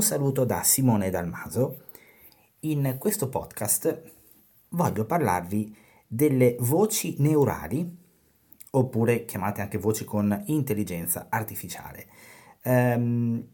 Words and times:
Un 0.00 0.06
saluto 0.06 0.46
da 0.46 0.62
Simone 0.62 1.10
Dalmaso. 1.10 1.82
In 2.60 2.96
questo 2.98 3.28
podcast 3.28 4.02
voglio 4.70 5.04
parlarvi 5.04 5.76
delle 6.06 6.56
voci 6.60 7.16
neurali, 7.18 7.98
oppure 8.70 9.26
chiamate 9.26 9.60
anche 9.60 9.76
voci 9.76 10.06
con 10.06 10.42
intelligenza 10.46 11.26
artificiale. 11.28 12.06
Ehm, 12.62 13.46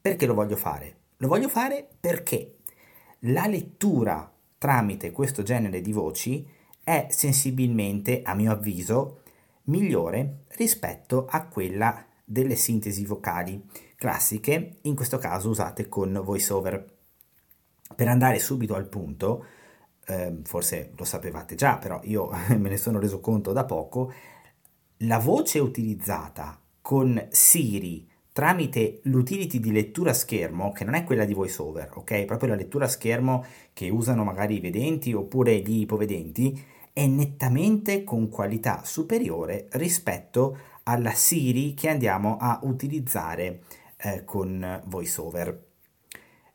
perché 0.00 0.26
lo 0.26 0.34
voglio 0.34 0.56
fare? 0.56 0.96
Lo 1.18 1.28
voglio 1.28 1.48
fare 1.48 1.88
perché 2.00 2.56
la 3.20 3.46
lettura 3.46 4.28
tramite 4.58 5.12
questo 5.12 5.44
genere 5.44 5.80
di 5.80 5.92
voci 5.92 6.44
è 6.82 7.06
sensibilmente, 7.08 8.22
a 8.24 8.34
mio 8.34 8.50
avviso, 8.50 9.20
migliore 9.66 10.46
rispetto 10.56 11.26
a 11.30 11.46
quella 11.46 12.04
delle 12.24 12.56
sintesi 12.56 13.04
vocali 13.04 13.64
classiche, 13.96 14.78
in 14.82 14.94
questo 14.94 15.18
caso 15.18 15.48
usate 15.48 15.88
con 15.88 16.20
VoiceOver. 16.22 16.92
Per 17.94 18.08
andare 18.08 18.38
subito 18.38 18.74
al 18.74 18.86
punto, 18.86 19.44
eh, 20.06 20.38
forse 20.44 20.92
lo 20.96 21.04
sapevate 21.04 21.54
già, 21.54 21.78
però 21.78 22.00
io 22.04 22.28
me 22.56 22.68
ne 22.68 22.76
sono 22.76 22.98
reso 22.98 23.20
conto 23.20 23.52
da 23.52 23.64
poco, 23.64 24.12
la 24.98 25.18
voce 25.18 25.58
utilizzata 25.58 26.58
con 26.80 27.26
Siri 27.30 28.08
tramite 28.32 28.98
l'utility 29.04 29.60
di 29.60 29.70
lettura 29.70 30.12
schermo, 30.12 30.72
che 30.72 30.84
non 30.84 30.94
è 30.94 31.04
quella 31.04 31.24
di 31.24 31.34
VoiceOver, 31.34 31.90
ok? 31.94 32.24
Proprio 32.24 32.48
la 32.48 32.56
lettura 32.56 32.88
schermo 32.88 33.44
che 33.72 33.88
usano 33.90 34.24
magari 34.24 34.56
i 34.56 34.60
vedenti 34.60 35.12
oppure 35.12 35.60
gli 35.60 35.80
ipovedenti, 35.80 36.60
è 36.92 37.06
nettamente 37.06 38.02
con 38.02 38.28
qualità 38.28 38.82
superiore 38.84 39.68
rispetto 39.72 40.58
alla 40.84 41.12
Siri 41.12 41.74
che 41.74 41.88
andiamo 41.88 42.36
a 42.38 42.58
utilizzare 42.62 43.62
eh, 44.04 44.24
con 44.24 44.82
VoiceOver. 44.84 45.66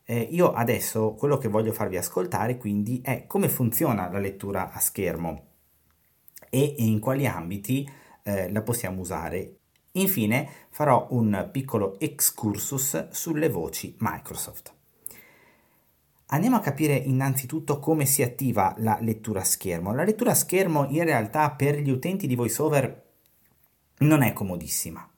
Eh, 0.04 0.28
io 0.30 0.52
adesso 0.52 1.14
quello 1.14 1.36
che 1.36 1.48
voglio 1.48 1.72
farvi 1.72 1.96
ascoltare 1.96 2.56
quindi 2.56 3.00
è 3.02 3.26
come 3.26 3.48
funziona 3.48 4.10
la 4.10 4.18
lettura 4.18 4.72
a 4.72 4.78
schermo 4.80 5.46
e 6.48 6.74
in 6.78 6.98
quali 6.98 7.26
ambiti 7.26 7.88
eh, 8.22 8.50
la 8.50 8.62
possiamo 8.62 9.00
usare. 9.00 9.56
Infine 9.92 10.48
farò 10.70 11.08
un 11.10 11.48
piccolo 11.50 11.98
excursus 11.98 13.08
sulle 13.10 13.48
voci 13.48 13.96
Microsoft. 13.98 14.72
Andiamo 16.32 16.56
a 16.56 16.60
capire 16.60 16.94
innanzitutto 16.94 17.80
come 17.80 18.06
si 18.06 18.22
attiva 18.22 18.72
la 18.78 18.98
lettura 19.00 19.40
a 19.40 19.44
schermo. 19.44 19.92
La 19.92 20.04
lettura 20.04 20.30
a 20.30 20.34
schermo 20.34 20.86
in 20.88 21.02
realtà 21.02 21.50
per 21.50 21.80
gli 21.80 21.90
utenti 21.90 22.28
di 22.28 22.36
VoiceOver 22.36 23.08
non 23.98 24.22
è 24.22 24.32
comodissima 24.32 25.09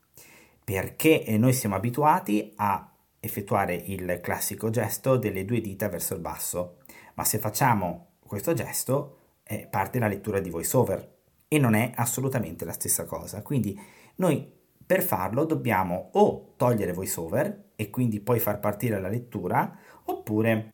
perché 0.64 1.24
eh, 1.24 1.38
noi 1.38 1.52
siamo 1.52 1.74
abituati 1.74 2.52
a 2.56 2.90
effettuare 3.20 3.74
il 3.74 4.20
classico 4.20 4.70
gesto 4.70 5.16
delle 5.16 5.44
due 5.44 5.60
dita 5.60 5.88
verso 5.88 6.14
il 6.14 6.20
basso, 6.20 6.78
ma 7.14 7.24
se 7.24 7.38
facciamo 7.38 8.14
questo 8.26 8.52
gesto 8.52 9.18
eh, 9.44 9.66
parte 9.70 9.98
la 9.98 10.08
lettura 10.08 10.40
di 10.40 10.50
voiceover 10.50 11.16
e 11.48 11.58
non 11.58 11.74
è 11.74 11.92
assolutamente 11.94 12.64
la 12.64 12.72
stessa 12.72 13.04
cosa. 13.04 13.42
Quindi 13.42 13.78
noi 14.16 14.50
per 14.84 15.02
farlo 15.02 15.44
dobbiamo 15.44 16.10
o 16.12 16.54
togliere 16.56 16.92
voiceover 16.92 17.70
e 17.76 17.90
quindi 17.90 18.20
poi 18.20 18.38
far 18.38 18.58
partire 18.58 19.00
la 19.00 19.08
lettura, 19.08 19.78
oppure 20.04 20.72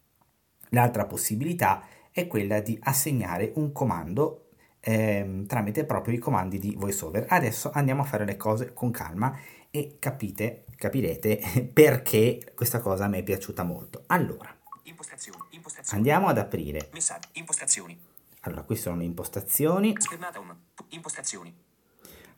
l'altra 0.70 1.06
possibilità 1.06 1.84
è 2.10 2.26
quella 2.26 2.60
di 2.60 2.78
assegnare 2.82 3.52
un 3.56 3.72
comando 3.72 4.50
eh, 4.80 5.44
tramite 5.46 5.84
proprio 5.84 6.14
i 6.14 6.18
comandi 6.18 6.58
di 6.58 6.74
voiceover. 6.76 7.26
Adesso 7.28 7.70
andiamo 7.72 8.02
a 8.02 8.06
fare 8.06 8.24
le 8.24 8.36
cose 8.36 8.72
con 8.72 8.90
calma 8.90 9.36
e 9.70 9.96
capite, 9.98 10.64
capirete 10.76 11.70
perché 11.72 12.52
questa 12.54 12.80
cosa 12.80 13.04
a 13.04 13.08
me 13.08 13.18
è 13.18 13.22
piaciuta 13.22 13.62
molto. 13.62 14.04
Allora, 14.06 14.54
impostazioni, 14.84 15.38
impostazioni. 15.50 15.96
andiamo 15.98 16.28
ad 16.28 16.38
aprire. 16.38 16.88
Messaggi, 16.92 17.28
impostazioni. 17.32 17.98
Allora, 18.42 18.62
qui 18.62 18.76
sono 18.76 18.96
le 18.96 19.04
impostazioni. 19.04 19.94
Schermata 19.98 20.38
1, 20.38 20.58
impostazioni. 20.90 21.54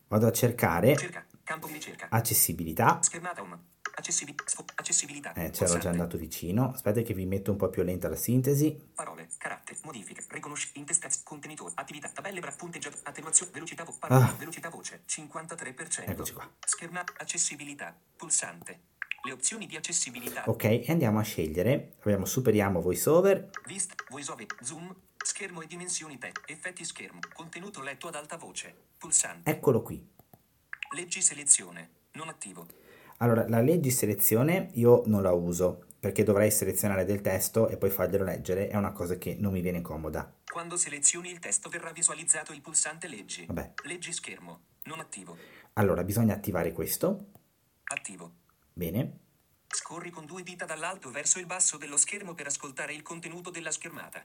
Vado 0.09 0.27
a 0.27 0.33
cercare 0.33 0.97
Cerca, 0.97 1.25
campo 1.45 1.67
di 1.69 1.75
ricerca. 1.75 2.09
accessibilità. 2.11 2.99
Schermata 3.01 3.43
1, 3.43 3.65
Accessibi- 4.01 4.35
accessibilità. 4.77 5.35
Eh, 5.35 5.51
c'ero 5.51 5.77
già 5.79 5.91
andato 5.91 6.17
vicino. 6.17 6.73
Aspetta 6.73 7.03
che 7.03 7.13
vi 7.13 7.27
metto 7.27 7.51
un 7.51 7.59
po' 7.59 7.69
più 7.69 7.83
lenta 7.83 8.09
la 8.09 8.17
sintesi. 8.17 8.93
Parole, 8.95 9.29
carattere, 9.37 9.79
modifiche, 9.85 10.25
riconosci, 10.29 10.71
intestazione, 10.75 11.23
contenitore, 11.27 11.73
attività, 11.77 12.09
tabelle, 12.09 12.41
bra, 12.41 12.51
punteggiato, 12.51 12.97
attenuazione, 13.03 13.53
velocità, 13.53 13.85
vo- 13.85 13.95
parole, 13.99 14.25
ah. 14.25 14.35
velocità 14.39 14.71
voce, 14.71 15.03
53%. 15.07 16.09
Eccoci 16.09 16.33
qua. 16.33 16.51
Scherma, 16.65 17.05
accessibilità, 17.19 17.95
pulsante. 18.17 18.89
Le 19.23 19.33
opzioni 19.33 19.67
di 19.67 19.77
accessibilità. 19.77 20.45
Ok, 20.47 20.65
e 20.65 20.87
andiamo 20.89 21.19
a 21.19 21.23
scegliere. 21.23 21.97
Abbiamo 22.01 22.25
superiamo 22.25 22.81
voiceover. 22.81 23.51
Vist, 23.67 23.93
voiceover, 24.09 24.47
zoom, 24.63 24.97
schermo 25.23 25.61
e 25.61 25.67
dimensioni 25.67 26.17
te, 26.17 26.33
effetti 26.47 26.87
schermo, 26.87 27.19
contenuto 27.35 27.83
letto 27.83 28.09
ad 28.09 28.15
alta 28.15 28.39
voce, 28.39 28.75
pulsante. 28.97 29.51
Eccolo 29.51 29.83
qui. 29.83 30.03
Leggi 30.95 31.21
selezione, 31.21 31.91
non 32.13 32.29
attivo. 32.31 32.67
Allora, 33.23 33.47
la 33.49 33.61
leggi 33.61 33.91
selezione 33.91 34.71
io 34.75 35.03
non 35.05 35.21
la 35.23 35.33
uso 35.33 35.85
perché 36.01 36.25
dovrei 36.25 36.51
selezionare 36.51 37.05
del 37.05 37.21
testo 37.21 37.69
e 37.69 37.77
poi 37.77 37.91
farglielo 37.91 38.25
leggere, 38.25 38.69
è 38.69 38.77
una 38.77 38.93
cosa 38.93 39.17
che 39.17 39.37
non 39.39 39.53
mi 39.53 39.61
viene 39.61 39.83
comoda. 39.83 40.39
Quando 40.51 40.79
selezioni 40.79 41.31
il 41.31 41.39
testo 41.39 41.69
verrà 41.69 41.93
visualizzato 41.93 42.55
il 42.55 42.63
pulsante 42.63 43.09
leggi. 43.09 43.45
Vabbè. 43.45 43.75
Leggi 43.85 44.13
schermo, 44.15 44.61
non 44.85 45.01
attivo. 45.01 45.37
Allora, 45.75 46.03
bisogna 46.03 46.33
attivare 46.33 46.73
questo. 46.73 47.27
Attivo. 47.85 48.37
Bene. 48.73 49.19
Scorri 49.67 50.09
con 50.09 50.25
due 50.25 50.43
dita 50.43 50.65
dall'alto 50.65 51.11
verso 51.11 51.39
il 51.39 51.45
basso 51.45 51.77
dello 51.77 51.99
schermo 51.99 52.33
per 52.35 52.47
ascoltare 52.47 52.95
il 52.95 53.03
contenuto 53.03 53.51
della 53.51 53.71
schermata. 53.71 54.25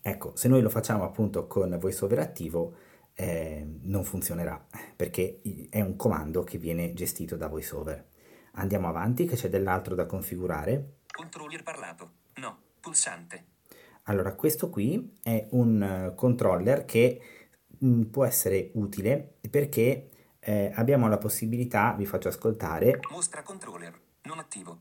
Ecco, 0.00 0.36
se 0.36 0.46
noi 0.46 0.62
lo 0.62 0.70
facciamo 0.70 1.02
appunto 1.02 1.48
con 1.48 1.76
VoiceOver 1.76 2.20
attivo, 2.20 2.76
eh, 3.14 3.66
non 3.82 4.04
funzionerà 4.04 4.64
perché 4.94 5.40
è 5.68 5.80
un 5.80 5.96
comando 5.96 6.44
che 6.44 6.58
viene 6.58 6.94
gestito 6.94 7.36
da 7.36 7.48
VoiceOver. 7.48 8.10
Andiamo 8.52 8.88
avanti 8.88 9.24
che 9.24 9.36
c'è 9.36 9.48
dell'altro 9.48 9.94
da 9.94 10.06
configurare. 10.06 10.98
Controller 11.10 11.62
parlato. 11.62 12.10
No. 12.34 12.58
Pulsante. 12.80 13.46
Allora, 14.04 14.34
questo 14.34 14.68
qui 14.68 15.14
è 15.22 15.46
un 15.50 16.10
uh, 16.10 16.14
controller 16.14 16.84
che 16.84 17.20
mh, 17.78 17.86
mm, 17.86 18.02
può 18.04 18.24
essere 18.24 18.70
utile 18.74 19.38
perché 19.48 20.10
eh, 20.40 20.72
abbiamo 20.74 21.08
la 21.08 21.18
possibilità, 21.18 21.94
vi 21.96 22.04
faccio 22.04 22.28
ascoltare. 22.28 22.98
Mostra 23.10 23.42
controller, 23.42 23.98
non 24.22 24.38
attivo. 24.38 24.80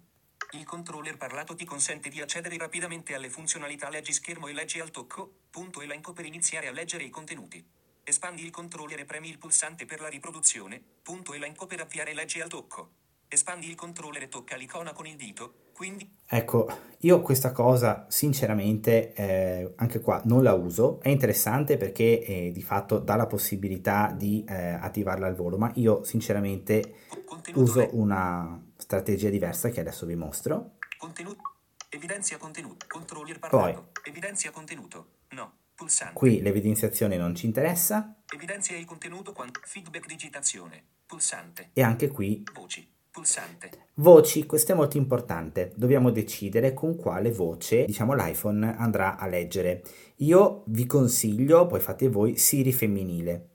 Il 0.53 0.65
controller 0.65 1.15
parlato 1.17 1.55
ti 1.55 1.65
consente 1.65 2.09
di 2.09 2.19
accedere 2.19 2.57
rapidamente 2.57 3.13
alle 3.13 3.29
funzionalità 3.29 3.89
leggi 3.89 4.11
schermo 4.11 4.47
e 4.47 4.53
leggi 4.53 4.79
al 4.79 4.89
tocco, 4.89 5.31
punto 5.49 5.81
elenco 5.81 6.13
per 6.13 6.25
iniziare 6.25 6.67
a 6.67 6.71
leggere 6.71 7.03
i 7.03 7.09
contenuti. 7.09 7.63
Espandi 8.03 8.43
il 8.43 8.49
controller 8.49 8.99
e 8.99 9.05
premi 9.05 9.29
il 9.29 9.37
pulsante 9.37 9.85
per 9.85 10.01
la 10.01 10.09
riproduzione, 10.09 10.81
punto 11.03 11.33
elenco 11.33 11.67
per 11.67 11.79
avviare 11.79 12.13
leggi 12.13 12.41
al 12.41 12.49
tocco. 12.49 12.89
Espandi 13.33 13.69
il 13.69 13.75
controller 13.75 14.23
e 14.23 14.27
tocca 14.27 14.57
l'icona 14.57 14.91
con 14.91 15.07
il 15.07 15.15
dito, 15.15 15.69
quindi... 15.71 16.17
Ecco, 16.27 16.67
io 16.97 17.21
questa 17.21 17.53
cosa 17.53 18.05
sinceramente 18.09 19.13
eh, 19.13 19.71
anche 19.77 20.01
qua 20.01 20.21
non 20.25 20.43
la 20.43 20.53
uso, 20.53 20.99
è 20.99 21.07
interessante 21.07 21.77
perché 21.77 22.25
eh, 22.25 22.51
di 22.51 22.61
fatto 22.61 22.99
dà 22.99 23.15
la 23.15 23.27
possibilità 23.27 24.13
di 24.13 24.43
eh, 24.45 24.73
attivarla 24.73 25.27
al 25.27 25.35
volo, 25.35 25.57
ma 25.57 25.71
io 25.75 26.03
sinceramente 26.03 27.05
uso 27.53 27.87
una 27.93 28.61
strategia 28.75 29.29
diversa 29.29 29.69
che 29.69 29.79
adesso 29.79 30.05
vi 30.05 30.15
mostro. 30.15 30.71
Contenuto, 30.97 31.41
evidenzia 31.87 32.37
contenuto, 32.37 32.85
controller 32.89 33.39
parlato, 33.39 33.91
Poi, 33.93 34.11
evidenzia 34.11 34.51
contenuto, 34.51 35.07
no. 35.29 35.53
Pulsante. 35.73 36.13
Qui 36.15 36.41
l'evidenziazione 36.41 37.15
non 37.15 37.33
ci 37.33 37.45
interessa. 37.45 38.13
Evidenzia 38.35 38.75
il 38.75 38.83
contenuto 38.85 39.31
quando 39.31 39.61
feedback 39.63 40.05
digitazione. 40.05 40.83
Pulsante. 41.05 41.69
E 41.73 41.81
anche 41.81 42.09
qui 42.09 42.43
voci. 42.53 42.90
Pulsante. 43.11 43.87
Voci, 43.95 44.45
questo 44.45 44.71
è 44.71 44.75
molto 44.75 44.95
importante. 44.95 45.73
Dobbiamo 45.75 46.11
decidere 46.11 46.73
con 46.73 46.95
quale 46.95 47.29
voce, 47.29 47.83
diciamo, 47.83 48.13
l'iPhone 48.13 48.75
andrà 48.77 49.17
a 49.17 49.27
leggere. 49.27 49.83
Io 50.17 50.63
vi 50.67 50.85
consiglio, 50.85 51.67
poi 51.67 51.81
fate 51.81 52.07
voi, 52.07 52.37
Siri 52.37 52.71
femminile. 52.71 53.49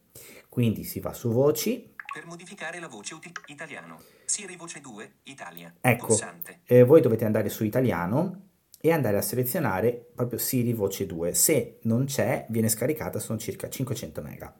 Quindi 0.51 0.85
si 0.85 1.01
va 1.01 1.15
su 1.15 1.31
voci. 1.31 1.95
Per 2.13 2.27
modificare 2.27 2.81
la 2.81 2.89
voce 2.89 3.15
uti- 3.15 3.33
italiano. 3.47 3.99
Siri 4.27 4.57
voce 4.57 4.81
2, 4.81 5.13
Italia. 5.23 5.75
Ecco, 5.81 6.19
eh, 6.65 6.83
voi 6.83 7.01
dovete 7.01 7.25
andare 7.25 7.49
su 7.49 7.65
italiano 7.65 8.49
e 8.79 8.93
andare 8.93 9.17
a 9.17 9.23
selezionare 9.23 10.11
proprio 10.15 10.39
Siri 10.39 10.75
Voce 10.75 11.07
2. 11.07 11.33
Se 11.33 11.79
non 11.83 12.05
c'è, 12.05 12.45
viene 12.51 12.69
scaricata, 12.69 13.19
sono 13.19 13.39
circa 13.39 13.71
500 13.71 14.21
MB, 14.21 14.53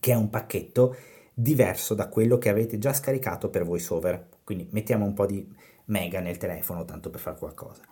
che 0.00 0.12
è 0.12 0.16
un 0.16 0.28
pacchetto 0.28 0.96
diverso 1.34 1.94
da 1.94 2.08
quello 2.08 2.38
che 2.38 2.48
avete 2.48 2.78
già 2.78 2.92
scaricato 2.92 3.48
per 3.48 3.64
VoiceOver. 3.64 4.28
Quindi 4.44 4.68
mettiamo 4.72 5.04
un 5.04 5.14
po' 5.14 5.26
di 5.26 5.46
mega 5.86 6.20
nel 6.20 6.36
telefono, 6.36 6.84
tanto 6.84 7.10
per 7.10 7.20
fare 7.20 7.38
qualcosa. 7.38 7.82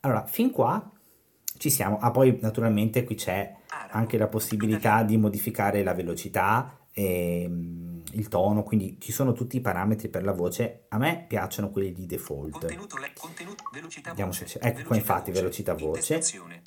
Allora, 0.00 0.26
fin 0.26 0.50
qua 0.50 0.90
ci 1.58 1.70
siamo. 1.70 1.98
Ah, 1.98 2.10
poi 2.10 2.38
naturalmente 2.40 3.04
qui 3.04 3.14
c'è 3.14 3.54
anche 3.90 4.18
la 4.18 4.28
possibilità 4.28 5.02
di 5.02 5.16
modificare 5.16 5.82
la 5.82 5.94
velocità, 5.94 6.80
e, 6.92 7.42
ehm, 7.42 8.02
il 8.12 8.28
tono, 8.28 8.62
quindi 8.62 8.98
ci 9.00 9.12
sono 9.12 9.32
tutti 9.32 9.56
i 9.56 9.60
parametri 9.60 10.08
per 10.08 10.24
la 10.24 10.32
voce. 10.32 10.86
A 10.88 10.98
me 10.98 11.24
piacciono 11.28 11.70
quelli 11.70 11.92
di 11.92 12.06
default. 12.06 12.52
Contenuto, 12.58 12.96
le, 12.98 13.12
contenuto, 13.16 13.64
velocità 13.72 14.10
Vediamo 14.10 14.32
voce, 14.32 14.58
ecco 14.60 14.82
qua, 14.82 14.96
infatti, 14.96 15.30
velocità 15.30 15.74
voce. 15.74 16.20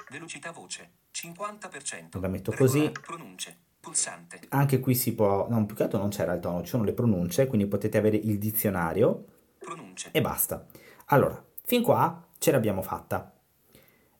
velocità 0.09 0.51
voce, 0.51 0.91
50%. 1.11 2.19
La 2.19 2.27
metto 2.27 2.51
così. 2.53 2.89
Pronunce, 3.01 3.57
pulsante. 3.83 4.39
Anche 4.49 4.79
qui 4.79 4.95
si 4.95 5.13
può, 5.13 5.45
no, 5.49 5.65
più 5.65 5.75
che 5.75 5.83
altro 5.83 5.99
non 5.99 6.07
c'era 6.07 6.31
il 6.33 6.39
tono, 6.39 6.61
ci 6.61 6.69
sono 6.69 6.85
le 6.85 6.93
pronunce, 6.93 7.47
quindi 7.47 7.67
potete 7.67 7.97
avere 7.97 8.15
il 8.15 8.37
dizionario 8.39 9.25
Pronunce. 9.59 10.07
e 10.13 10.21
basta. 10.21 10.65
Allora, 11.07 11.43
fin 11.63 11.81
qua 11.83 12.25
ce 12.37 12.51
l'abbiamo 12.51 12.81
fatta. 12.81 13.33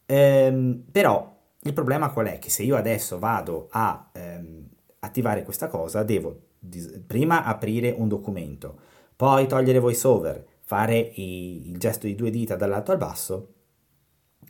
Ehm, 0.06 0.84
però 0.92 1.34
il 1.62 1.72
problema 1.74 2.12
qual 2.12 2.28
è? 2.28 2.40
Che 2.40 2.50
se 2.50 2.64
io 2.64 2.76
adesso 2.76 3.18
vado 3.20 3.68
a 3.72 4.10
ehm, 4.12 4.68
attivare 5.00 5.44
questa 5.44 5.68
cosa, 5.70 6.04
devo 6.04 6.40
dis- 6.60 7.00
prima 7.08 7.46
aprire 7.46 7.92
un 7.98 8.10
documento, 8.10 8.78
poi 9.16 9.48
togliere 9.48 9.80
voiceover, 9.80 10.46
fare 10.60 10.98
i- 10.98 11.70
il 11.70 11.78
gesto 11.78 12.06
di 12.06 12.16
due 12.16 12.30
dita 12.32 12.56
dall'alto 12.58 12.92
al 12.92 12.98
basso 12.98 13.54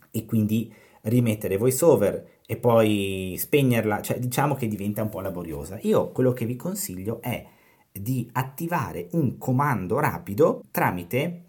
e 0.10 0.25
quindi 0.25 0.74
rimettere 1.01 1.57
voiceover 1.57 2.27
e 2.54 2.58
poi 2.58 3.36
spegnerla, 3.36 4.02
cioè 4.02 4.20
diciamo 4.20 4.54
che 4.54 4.68
diventa 4.68 5.02
un 5.02 5.10
po' 5.10 5.22
laboriosa. 5.22 5.80
Io 5.82 6.12
quello 6.12 6.34
che 6.34 6.46
vi 6.46 6.56
consiglio 6.56 7.20
è 7.20 7.44
di 7.92 8.30
attivare 8.34 9.08
un 9.14 9.40
comando 9.40 10.00
rapido 10.00 10.64
tramite 10.70 11.42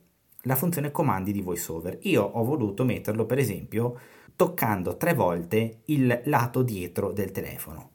la 0.43 0.56
funzione 0.56 0.91
comandi 0.91 1.31
di 1.33 1.43
VoiceOver. 1.43 1.99
Io 2.03 2.23
ho 2.23 2.43
voluto 2.43 2.85
metterlo 2.85 3.27
per 3.27 3.39
esempio 3.39 3.99
toccando 4.35 4.97
tre 4.97 5.12
volte 5.12 5.83
il 5.87 6.23
lato 6.25 6.62
dietro 6.62 7.12
del 7.12 7.33
telefono. 7.33 7.91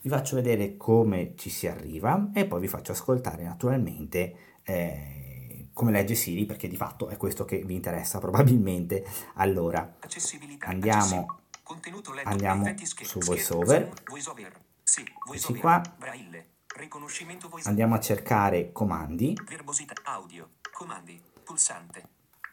Vi 0.00 0.08
faccio 0.08 0.36
vedere 0.36 0.78
come 0.78 1.34
ci 1.36 1.50
si 1.50 1.66
arriva 1.66 2.30
e 2.32 2.46
poi 2.46 2.60
vi 2.60 2.68
faccio 2.68 2.92
ascoltare 2.92 3.42
naturalmente 3.42 4.34
eh, 4.62 5.68
come 5.74 5.90
legge 5.90 6.14
Siri 6.14 6.46
perché 6.46 6.68
di 6.68 6.76
fatto 6.76 7.08
è 7.08 7.18
questo 7.18 7.44
che 7.44 7.58
vi 7.66 7.74
interessa 7.74 8.18
probabilmente. 8.18 9.04
Allora. 9.34 9.96
Andiamo-. 10.60 11.40
Contenuto 11.66 12.12
letto, 12.12 12.28
andiamo 12.28 12.64
su 13.02 13.18
VoiceOver. 13.18 13.92
voiceover. 14.04 14.60
Sì, 14.84 15.04
voiceover. 15.26 15.60
qua. 15.60 15.82
Braille. 15.98 16.50
Riconoscimento 16.76 17.48
voice. 17.48 17.68
andiamo 17.68 17.96
a 17.96 17.98
cercare 17.98 18.70
comandi. 18.70 19.36
Verbosità. 19.44 19.94
Audio. 20.04 20.50
Comandi. 20.72 21.20
Pulsante. 21.42 22.08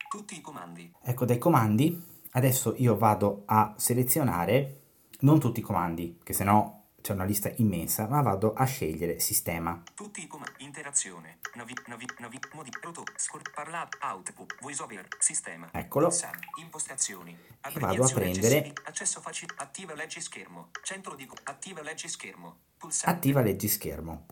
Tutti 0.10 0.36
i 0.36 0.42
comandi. 0.42 0.92
Ecco 1.00 1.25
dai 1.25 1.38
comandi, 1.38 2.04
adesso 2.31 2.74
io 2.77 2.98
vado 2.98 3.44
a 3.45 3.75
selezionare 3.77 4.81
non 5.19 5.39
tutti 5.39 5.60
i 5.60 5.63
comandi, 5.63 6.19
che 6.24 6.33
sennò 6.33 6.83
c'è 7.04 7.12
una 7.12 7.26
lista 7.26 7.52
immensa, 7.58 8.08
ma 8.08 8.22
vado 8.22 8.54
a 8.54 8.64
scegliere 8.64 9.20
sistema. 9.20 9.84
Tutti 9.94 10.24
i 10.24 10.28
comandi. 10.28 10.64
Interazione. 10.64 11.40
Navi, 11.56 11.76
navi, 11.88 12.08
navi, 12.20 12.40
modi, 12.54 12.70
proto, 12.80 13.04
scor, 13.18 13.42
parlato, 13.54 13.98
output, 14.02 14.56
voiceover, 14.62 15.06
sistema. 15.20 15.70
Eccolo. 15.74 16.08
Pulsante, 16.08 16.48
impostazioni. 16.62 17.38
vado 17.74 18.06
a 18.06 18.10
prendere- 18.10 18.72
Accesso 18.86 19.20
facile. 19.20 19.54
Attiva 19.58 19.94
leggi 19.94 20.22
schermo. 20.22 20.70
Centro 20.82 21.16
di... 21.16 21.30
Attiva 21.44 21.82
leggi 21.82 22.08
schermo. 22.08 22.60
Pulsante. 22.78 23.18
Attiva 23.18 23.42
leggi 23.42 23.68
schermo. 23.68 24.26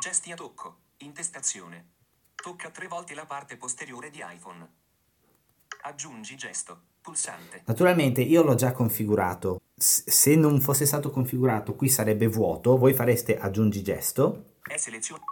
Gesti 0.00 0.32
a 0.32 0.36
tocco. 0.36 0.76
Intestazione. 0.98 1.88
Tocca 2.34 2.70
tre 2.70 2.88
volte 2.88 3.14
la 3.14 3.26
parte 3.26 3.58
posteriore 3.58 4.08
di 4.08 4.24
iPhone. 4.26 4.66
Aggiungi 5.82 6.34
gesto. 6.36 6.80
Pulsante. 7.02 7.62
Naturalmente 7.66 8.22
io 8.22 8.42
l'ho 8.42 8.54
già 8.54 8.72
configurato, 8.72 9.60
se 9.78 10.36
non 10.36 10.60
fosse 10.62 10.86
stato 10.86 11.10
configurato 11.10 11.74
qui 11.74 11.90
sarebbe 11.90 12.26
vuoto, 12.28 12.78
voi 12.78 12.94
fareste 12.94 13.38
aggiungi 13.38 13.82
gesto 13.82 14.54
È 14.62 14.76
selezione. 14.78 15.22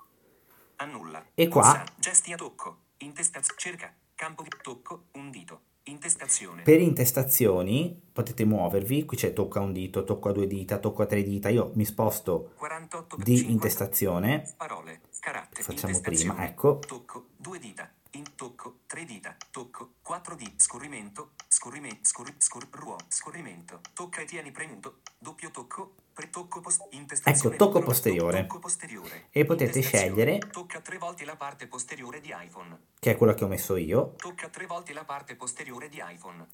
Annulla. 0.76 1.25
E 1.35 1.49
qua-. 1.49 1.82
Gesti 1.96 2.32
a 2.32 2.37
tocco. 2.37 2.79
Intestazione. 2.99 3.58
Cerca. 3.58 3.94
Campo 4.14 4.43
di 4.43 4.50
tocco. 4.61 5.05
Un 5.12 5.31
dito. 5.31 5.61
Intestazione. 5.85 6.62
Per 6.62 6.81
intestazioni 6.81 8.00
potete 8.12 8.44
muovervi, 8.44 9.05
qui 9.05 9.17
c'è 9.17 9.32
tocca 9.35 9.61
un 9.61 9.73
dito, 9.73 10.05
tocco 10.05 10.31
a 10.31 10.32
due 10.32 10.46
dita, 10.46 10.79
tocco 10.79 11.02
a 11.02 11.06
tre 11.06 11.23
dita, 11.23 11.50
io 11.50 11.73
mi 11.75 11.85
sposto 11.85 12.52
48 12.56 13.17
di 13.17 13.37
50 13.37 13.52
intestazione, 13.52 14.55
Parole. 14.56 15.00
Caratteri. 15.20 15.62
Facciamo 15.62 16.00
prima, 16.00 16.46
ecco. 16.46 16.79
Tocco. 16.79 17.26
Due 17.37 17.58
dita. 17.58 17.91
In 18.15 18.37
tocco. 18.37 18.79
Tre 18.87 19.05
dita. 19.05 19.37
Tocco. 19.51 19.95
Quattro 20.01 20.37
dita. 20.37 20.53
Scorrimento. 20.57 21.33
Scorrimento. 21.49 21.99
Scorri, 22.03 22.33
scor, 22.39 22.69
ruo, 22.71 22.97
scorrimento. 23.09 23.81
Tocca 23.93 24.21
e 24.21 24.25
tieni 24.25 24.53
premuto. 24.53 25.01
Doppio 25.19 25.51
tocco. 25.51 25.95
Pretocco 26.15 26.61
post, 26.61 26.87
intestazione. 26.91 27.57
Ecco, 27.57 27.65
tocco 27.65 27.83
posteriore. 27.83 28.43
Tocco 28.43 28.61
posteriore. 28.61 29.27
E 29.31 29.45
potete 29.45 29.81
scegliere- 29.81 30.39
Tocca 30.39 30.81
tre 30.81 30.97
volte 30.99 31.25
la 31.25 31.35
parte 31.35 31.67
posteriore 31.67 32.21
di 32.21 32.33
iPhone. 32.33 32.79
che 33.01 33.11
è 33.11 33.17
quella 33.17 33.35
che 33.35 33.43
ho 33.43 33.49
messo 33.49 33.75
io. 33.77 34.15
Tocca 34.17 34.49
tre 34.49 34.67
volte 34.67 34.93
la 34.93 35.05
parte 35.05 35.35
posteriore 35.35 35.89
di 35.89 36.01
iPhone. 36.01 36.47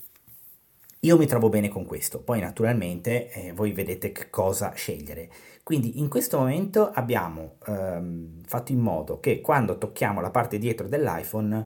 Io 1.01 1.17
mi 1.17 1.27
trovo 1.27 1.49
bene 1.49 1.69
con 1.69 1.87
questo, 1.87 2.21
poi 2.21 2.41
naturalmente 2.41 3.31
eh, 3.33 3.53
voi 3.53 3.73
vedete 3.73 4.13
che 4.13 4.29
cosa 4.29 4.73
scegliere. 4.75 5.31
Quindi 5.71 6.01
in 6.01 6.09
questo 6.09 6.37
momento 6.37 6.91
abbiamo 6.91 7.59
ehm, 7.67 8.43
fatto 8.45 8.73
in 8.73 8.81
modo 8.81 9.21
che 9.21 9.41
quando 9.41 9.79
tocchiamo 9.79 10.21
la 10.21 10.31
parte 10.31 10.59
dietro 10.59 10.89
dell'iPhone 10.89 11.65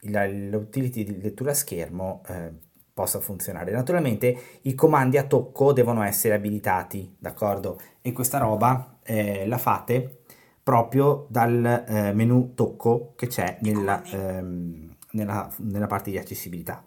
il- 0.00 0.48
l'utility 0.48 1.04
di 1.04 1.20
lettura 1.20 1.52
schermo 1.52 2.22
eh, 2.28 2.50
possa 2.94 3.20
funzionare. 3.20 3.72
Naturalmente 3.72 4.34
i 4.62 4.74
comandi 4.74 5.18
a 5.18 5.24
tocco 5.26 5.74
devono 5.74 6.02
essere 6.02 6.32
abilitati, 6.32 7.14
d'accordo? 7.18 7.78
E 8.00 8.12
questa 8.12 8.38
roba 8.38 9.00
eh, 9.02 9.46
la 9.46 9.58
fate 9.58 10.20
proprio 10.62 11.26
dal 11.28 11.84
eh, 11.86 12.12
menu 12.14 12.54
tocco 12.54 13.12
che 13.16 13.26
c'è 13.26 13.58
nella, 13.60 14.02
ehm, 14.02 14.96
nella- 15.10 15.52
nella 15.58 15.86
parte 15.86 16.10
di 16.10 16.16
accessibilità. 16.16 16.82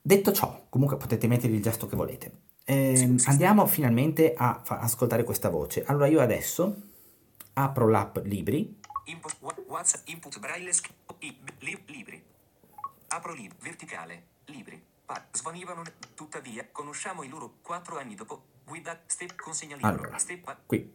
Detto 0.00 0.32
ciò, 0.32 0.66
comunque 0.68 0.96
potete 0.96 1.26
mettere 1.26 1.52
il 1.52 1.62
gesto 1.62 1.86
che 1.86 1.96
volete. 1.96 2.32
Ehm, 2.70 3.16
andiamo 3.24 3.66
finalmente 3.66 4.34
a 4.36 4.60
fa- 4.62 4.78
ascoltare 4.80 5.24
questa 5.24 5.48
voce. 5.48 5.84
Allora 5.84 6.06
io 6.06 6.20
adesso 6.20 6.76
apro 7.54 7.88
l'app 7.88 8.18
Libri, 8.24 8.76
Input, 9.04 9.36
WhatsApp, 9.68 10.06
input 10.08 10.38
braille, 10.38 10.70
i- 11.20 11.38
li- 11.60 11.82
libri. 11.86 12.22
Apro 13.08 13.32
lib, 13.32 13.52
verticale, 13.60 14.22
libri. 14.46 14.82
Pa- 15.06 15.24
svanivano, 15.32 15.82
tuttavia, 16.14 16.68
conosciamo 16.70 17.22
i 17.22 17.28
loro 17.28 17.54
quattro 17.62 17.96
anni 17.98 18.14
dopo. 18.14 18.42
Guida, 18.66 19.00
step, 19.06 19.34
consegna 19.36 19.76
libro. 19.76 19.90
Allora. 19.90 20.18
Step, 20.18 20.56
qui 20.66 20.94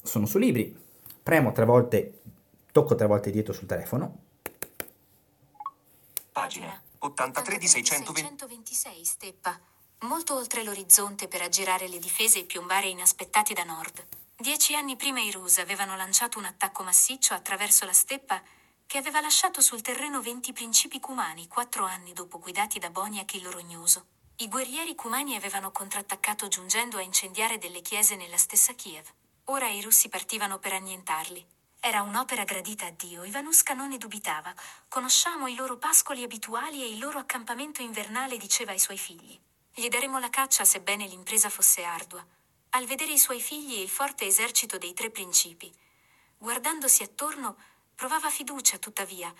sono 0.00 0.26
su 0.26 0.38
Libri, 0.38 0.72
premo 1.20 1.50
tre 1.50 1.64
volte, 1.64 2.20
tocco 2.70 2.94
tre 2.94 3.08
volte 3.08 3.32
dietro 3.32 3.52
sul 3.52 3.66
telefono, 3.66 4.18
pagina. 6.30 6.80
83 7.00 7.58
di 7.58 7.66
620. 7.66 8.20
626 8.20 9.04
steppa, 9.04 9.58
molto 10.02 10.34
oltre 10.34 10.62
l'orizzonte 10.62 11.28
per 11.28 11.42
aggirare 11.42 11.88
le 11.88 11.98
difese 11.98 12.40
e 12.40 12.44
piombare 12.44 12.88
inaspettati 12.88 13.52
da 13.52 13.64
nord. 13.64 14.06
Dieci 14.36 14.74
anni 14.74 14.96
prima 14.96 15.20
i 15.20 15.30
Rus 15.30 15.58
avevano 15.58 15.96
lanciato 15.96 16.38
un 16.38 16.46
attacco 16.46 16.82
massiccio 16.82 17.34
attraverso 17.34 17.84
la 17.84 17.92
steppa 17.92 18.42
che 18.86 18.98
aveva 18.98 19.20
lasciato 19.20 19.60
sul 19.60 19.82
terreno 19.82 20.22
20 20.22 20.52
principi 20.52 20.98
cumani 20.98 21.46
quattro 21.46 21.84
anni 21.84 22.12
dopo 22.12 22.38
guidati 22.38 22.78
da 22.78 22.90
Boniak 22.90 23.34
il 23.34 23.46
rognoso. 23.46 24.06
I 24.36 24.48
guerrieri 24.48 24.94
cumani 24.94 25.36
avevano 25.36 25.70
contrattaccato 25.70 26.48
giungendo 26.48 26.96
a 26.96 27.02
incendiare 27.02 27.58
delle 27.58 27.82
chiese 27.82 28.16
nella 28.16 28.38
stessa 28.38 28.72
Kiev. 28.72 29.06
Ora 29.44 29.68
i 29.68 29.82
russi 29.82 30.08
partivano 30.08 30.58
per 30.58 30.72
annientarli. 30.72 31.46
Era 31.78 32.02
un'opera 32.02 32.44
gradita 32.44 32.86
a 32.86 32.90
Dio, 32.90 33.24
Ivanuska 33.24 33.74
non 33.74 33.90
ne 33.90 33.98
dubitava. 33.98 34.54
Conosciamo 34.88 35.46
i 35.46 35.54
loro 35.54 35.76
pascoli 35.76 36.22
abituali 36.22 36.82
e 36.82 36.88
il 36.88 36.98
loro 36.98 37.18
accampamento 37.18 37.82
invernale, 37.82 38.38
diceva 38.38 38.72
ai 38.72 38.78
suoi 38.78 38.98
figli. 38.98 39.38
Gli 39.72 39.88
daremo 39.88 40.18
la 40.18 40.30
caccia 40.30 40.64
sebbene 40.64 41.06
l'impresa 41.06 41.48
fosse 41.48 41.84
ardua. 41.84 42.24
Al 42.70 42.86
vedere 42.86 43.12
i 43.12 43.18
suoi 43.18 43.40
figli 43.40 43.74
e 43.74 43.82
il 43.82 43.88
forte 43.88 44.26
esercito 44.26 44.78
dei 44.78 44.92
tre 44.94 45.10
principi, 45.10 45.72
guardandosi 46.38 47.02
attorno, 47.02 47.56
provava 47.94 48.30
fiducia, 48.30 48.78
tuttavia, 48.78 49.32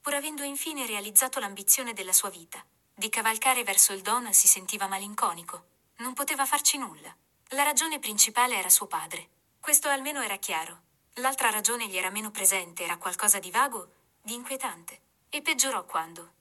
pur 0.00 0.14
avendo 0.14 0.42
infine 0.42 0.86
realizzato 0.86 1.40
l'ambizione 1.40 1.92
della 1.92 2.12
sua 2.12 2.30
vita. 2.30 2.64
Di 2.94 3.08
cavalcare 3.08 3.64
verso 3.64 3.92
il 3.92 4.02
Don 4.02 4.32
si 4.32 4.46
sentiva 4.48 4.86
malinconico. 4.86 5.64
Non 5.96 6.12
poteva 6.12 6.46
farci 6.46 6.76
nulla. 6.76 7.14
La 7.50 7.62
ragione 7.62 7.98
principale 7.98 8.56
era 8.56 8.68
suo 8.68 8.86
padre. 8.86 9.28
Questo 9.60 9.88
almeno 9.88 10.22
era 10.22 10.36
chiaro. 10.36 10.82
L'altra 11.14 11.50
ragione 11.50 11.86
gli 11.88 11.96
era 11.96 12.10
meno 12.10 12.30
presente, 12.30 12.84
era 12.84 12.96
qualcosa 12.96 13.38
di 13.38 13.50
vago, 13.50 13.92
di 14.22 14.34
inquietante. 14.34 15.00
E 15.28 15.42
peggiorò 15.42 15.84
quando, 15.84 16.32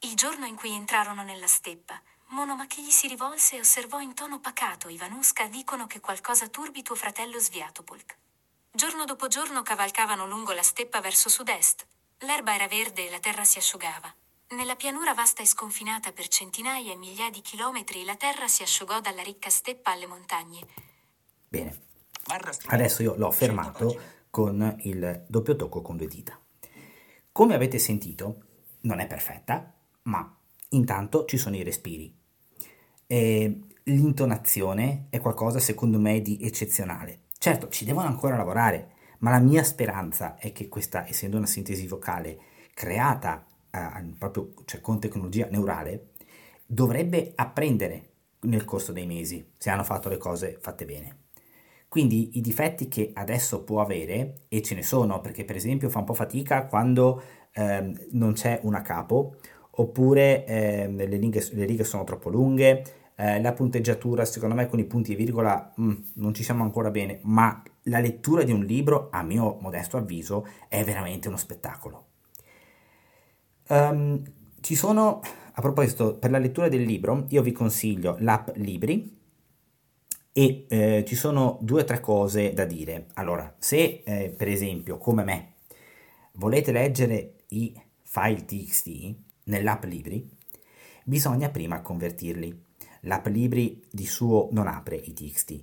il 0.00 0.14
giorno 0.14 0.46
in 0.46 0.56
cui 0.56 0.72
entrarono 0.72 1.22
nella 1.22 1.46
steppa, 1.46 2.00
Monomachegli 2.30 2.90
si 2.90 3.08
rivolse 3.08 3.56
e 3.56 3.58
osservò 3.60 3.98
in 3.98 4.14
tono 4.14 4.38
pacato 4.38 4.88
Ivanuska 4.88 5.48
dicono 5.48 5.88
che 5.88 5.98
qualcosa 5.98 6.46
turbi 6.46 6.82
tuo 6.82 6.94
fratello 6.94 7.40
Sviatopolk. 7.40 8.16
Giorno 8.70 9.04
dopo 9.04 9.26
giorno 9.26 9.62
cavalcavano 9.62 10.28
lungo 10.28 10.52
la 10.52 10.62
steppa 10.62 11.00
verso 11.00 11.28
sud-est. 11.28 11.84
L'erba 12.18 12.54
era 12.54 12.68
verde 12.68 13.08
e 13.08 13.10
la 13.10 13.18
terra 13.18 13.42
si 13.42 13.58
asciugava. 13.58 14.14
Nella 14.50 14.76
pianura 14.76 15.12
vasta 15.12 15.42
e 15.42 15.46
sconfinata 15.46 16.12
per 16.12 16.28
centinaia 16.28 16.92
e 16.92 16.96
migliaia 16.96 17.30
di 17.30 17.40
chilometri 17.40 18.04
la 18.04 18.14
terra 18.14 18.46
si 18.46 18.62
asciugò 18.62 19.00
dalla 19.00 19.22
ricca 19.22 19.50
steppa 19.50 19.90
alle 19.90 20.06
montagne. 20.06 20.66
Bene. 21.48 21.82
Adesso 22.66 23.02
io 23.02 23.16
l'ho 23.16 23.32
fermato 23.32 24.00
con 24.30 24.76
il 24.82 25.24
doppio 25.26 25.56
tocco 25.56 25.82
con 25.82 25.96
due 25.96 26.06
dita. 26.06 26.38
Come 27.32 27.54
avete 27.54 27.80
sentito, 27.80 28.42
non 28.82 29.00
è 29.00 29.08
perfetta, 29.08 29.74
ma 30.02 30.32
intanto 30.68 31.24
ci 31.24 31.36
sono 31.36 31.56
i 31.56 31.64
respiri. 31.64 32.18
E 33.12 33.62
l'intonazione 33.82 35.06
è 35.10 35.18
qualcosa 35.18 35.58
secondo 35.58 35.98
me 35.98 36.22
di 36.22 36.38
eccezionale. 36.40 37.22
Certo, 37.38 37.68
ci 37.68 37.84
devono 37.84 38.06
ancora 38.06 38.36
lavorare, 38.36 38.90
ma 39.18 39.32
la 39.32 39.40
mia 39.40 39.64
speranza 39.64 40.36
è 40.36 40.52
che 40.52 40.68
questa, 40.68 41.08
essendo 41.08 41.36
una 41.36 41.46
sintesi 41.46 41.88
vocale 41.88 42.38
creata 42.72 43.44
eh, 43.68 44.14
proprio 44.16 44.52
cioè, 44.64 44.80
con 44.80 45.00
tecnologia 45.00 45.48
neurale, 45.50 46.10
dovrebbe 46.64 47.32
apprendere 47.34 48.10
nel 48.42 48.64
corso 48.64 48.92
dei 48.92 49.06
mesi 49.06 49.44
se 49.58 49.70
hanno 49.70 49.82
fatto 49.82 50.08
le 50.08 50.16
cose 50.16 50.56
fatte 50.60 50.84
bene. 50.84 51.16
Quindi 51.88 52.38
i 52.38 52.40
difetti 52.40 52.86
che 52.86 53.10
adesso 53.12 53.64
può 53.64 53.80
avere, 53.80 54.42
e 54.46 54.62
ce 54.62 54.76
ne 54.76 54.84
sono, 54.84 55.20
perché 55.20 55.44
per 55.44 55.56
esempio 55.56 55.88
fa 55.88 55.98
un 55.98 56.04
po' 56.04 56.14
fatica 56.14 56.66
quando 56.66 57.20
ehm, 57.54 58.06
non 58.12 58.34
c'è 58.34 58.60
una 58.62 58.82
capo, 58.82 59.34
oppure 59.72 60.44
ehm, 60.46 60.96
le, 60.96 61.16
righe, 61.16 61.48
le 61.50 61.64
righe 61.64 61.82
sono 61.82 62.04
troppo 62.04 62.28
lunghe, 62.28 62.84
eh, 63.20 63.40
la 63.42 63.52
punteggiatura 63.52 64.24
secondo 64.24 64.54
me 64.54 64.66
con 64.66 64.78
i 64.78 64.84
punti 64.84 65.12
e 65.12 65.16
virgola 65.16 65.74
mm, 65.78 65.92
non 66.14 66.32
ci 66.32 66.42
siamo 66.42 66.62
ancora 66.62 66.90
bene, 66.90 67.20
ma 67.24 67.62
la 67.84 68.00
lettura 68.00 68.44
di 68.44 68.52
un 68.52 68.64
libro, 68.64 69.08
a 69.10 69.22
mio 69.22 69.58
modesto 69.60 69.98
avviso, 69.98 70.46
è 70.68 70.82
veramente 70.84 71.28
uno 71.28 71.36
spettacolo. 71.36 72.06
Ehm, 73.68 74.22
ci 74.60 74.74
sono, 74.74 75.20
a 75.52 75.60
proposito, 75.60 76.16
per 76.16 76.30
la 76.30 76.38
lettura 76.38 76.68
del 76.68 76.82
libro, 76.82 77.26
io 77.28 77.42
vi 77.42 77.52
consiglio 77.52 78.16
l'app 78.20 78.50
Libri 78.54 79.18
e 80.32 80.66
eh, 80.68 81.04
ci 81.06 81.14
sono 81.14 81.58
due 81.60 81.82
o 81.82 81.84
tre 81.84 82.00
cose 82.00 82.54
da 82.54 82.64
dire. 82.64 83.08
Allora, 83.14 83.54
se 83.58 84.02
eh, 84.02 84.34
per 84.34 84.48
esempio, 84.48 84.96
come 84.96 85.24
me, 85.24 85.54
volete 86.32 86.72
leggere 86.72 87.44
i 87.48 87.78
file 88.02 88.46
TXT 88.46 89.14
nell'app 89.44 89.84
Libri, 89.84 90.26
bisogna 91.04 91.50
prima 91.50 91.82
convertirli. 91.82 92.68
L'app 93.00 93.26
Libri 93.26 93.82
di 93.90 94.06
suo 94.06 94.48
non 94.52 94.66
apre 94.66 94.96
i 94.96 95.12
TXT. 95.12 95.62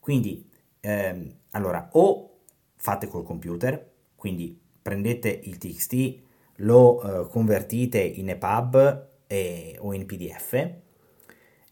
Quindi, 0.00 0.48
ehm, 0.80 1.34
allora, 1.50 1.88
o 1.92 2.38
fate 2.76 3.08
col 3.08 3.24
computer, 3.24 3.90
quindi 4.14 4.58
prendete 4.80 5.28
il 5.44 5.58
TXT, 5.58 6.18
lo 6.56 7.02
eh, 7.02 7.28
convertite 7.28 8.00
in 8.00 8.30
EPUB 8.30 9.06
eh, 9.26 9.76
o 9.80 9.92
in 9.92 10.06
PDF 10.06 10.70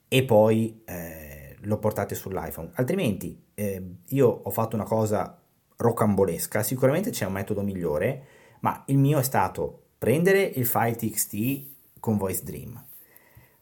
e 0.09 0.25
poi 0.25 0.83
eh, 0.85 1.57
lo 1.61 1.79
portate 1.79 2.15
sull'iPhone. 2.15 2.71
Altrimenti 2.75 3.43
eh, 3.55 3.83
io 4.09 4.29
ho 4.29 4.51
fatto 4.51 4.77
una 4.77 4.85
cosa 4.85 5.41
rocambolesca, 5.77 6.63
sicuramente 6.63 7.11
c'è 7.11 7.27
un 7.27 7.33
metodo 7.33 7.63
migliore, 7.63 8.25
ma 8.61 8.83
il 8.87 8.99
mio 8.99 9.19
è 9.19 9.23
stato 9.23 9.83
prendere 9.99 10.43
il 10.43 10.67
file 10.67 10.97
TXT 10.97 11.99
con 12.01 12.17
Voice 12.17 12.45
Dream, 12.45 12.85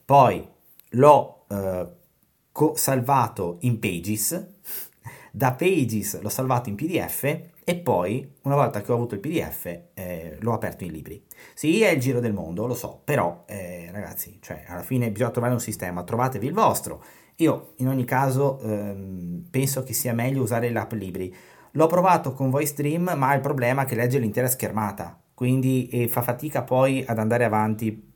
poi 0.04 0.46
l'ho 0.94 1.46
eh, 1.48 1.86
co- 2.52 2.74
salvato 2.76 3.58
in 3.60 3.78
Pages, 3.78 4.46
da 5.30 5.52
Pages 5.52 6.20
l'ho 6.20 6.28
salvato 6.28 6.68
in 6.68 6.76
PDF 6.76 7.52
e 7.66 7.76
poi, 7.76 8.30
una 8.42 8.56
volta 8.56 8.82
che 8.82 8.92
ho 8.92 8.94
avuto 8.94 9.14
il 9.14 9.20
PDF, 9.20 9.64
eh, 9.94 10.36
l'ho 10.38 10.52
aperto 10.52 10.84
in 10.84 10.92
libri. 10.92 11.24
Sì, 11.54 11.82
è 11.82 11.88
il 11.88 12.00
giro 12.00 12.20
del 12.20 12.34
mondo, 12.34 12.66
lo 12.66 12.74
so, 12.74 13.00
però 13.02 13.44
eh, 13.46 13.88
ragazzi, 13.90 14.38
cioè, 14.40 14.64
alla 14.68 14.82
fine 14.82 15.10
bisogna 15.10 15.30
trovare 15.30 15.54
un 15.54 15.60
sistema, 15.60 16.04
trovatevi 16.04 16.46
il 16.46 16.52
vostro. 16.52 17.02
Io 17.36 17.72
in 17.76 17.88
ogni 17.88 18.04
caso 18.04 18.60
ehm, 18.60 19.46
penso 19.50 19.82
che 19.82 19.94
sia 19.94 20.12
meglio 20.12 20.42
usare 20.42 20.70
l'app 20.70 20.92
Libri. 20.92 21.34
L'ho 21.72 21.86
provato 21.86 22.32
con 22.32 22.50
Voice 22.50 22.74
Dream, 22.74 23.14
ma 23.16 23.34
il 23.34 23.40
problema 23.40 23.82
è 23.82 23.84
che 23.86 23.96
legge 23.96 24.18
l'intera 24.18 24.46
schermata, 24.46 25.18
quindi 25.32 25.88
eh, 25.88 26.06
fa 26.06 26.22
fatica 26.22 26.62
poi 26.62 27.02
ad 27.04 27.18
andare 27.18 27.44
avanti 27.44 28.12